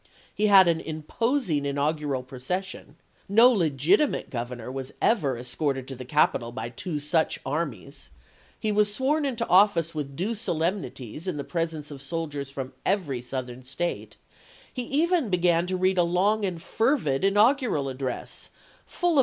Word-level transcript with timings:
He 0.33 0.47
had 0.47 0.67
an 0.67 0.79
imposing 0.81 1.63
inaugural 1.63 2.23
procession; 2.23 2.95
no 3.29 3.51
legitimate 3.51 4.31
governor 4.31 4.71
was 4.71 4.91
ever 4.99 5.37
escorted 5.37 5.87
to 5.87 5.95
the 5.95 6.05
capitol 6.05 6.51
by 6.51 6.69
two 6.69 6.99
such 6.99 7.39
armies; 7.45 8.09
he 8.59 8.71
was 8.71 8.91
sworn 8.91 9.25
into 9.25 9.47
office 9.47 9.93
with 9.93 10.15
due 10.15 10.33
solemnities 10.33 11.27
in 11.27 11.37
the 11.37 11.43
presence 11.43 11.91
of 11.91 12.01
sol 12.01 12.27
diers 12.27 12.51
from 12.51 12.73
every 12.83 13.21
Southern 13.21 13.63
State; 13.63 14.17
he 14.73 14.85
even 14.85 15.29
began 15.29 15.67
to 15.67 15.77
read 15.77 15.99
a 15.99 16.03
long 16.03 16.45
and 16.45 16.63
fervid 16.63 17.23
inaugural 17.23 17.87
address, 17.87 18.49
full 18.49 18.49
of 18.49 18.49
278 18.49 18.49
ABKAHAM 18.49 18.59
LINCOLN 18.59 18.85
Ch. 18.89 18.99
XIII. 19.01 19.09
B. 19.09 19.17
F. 19.17 19.19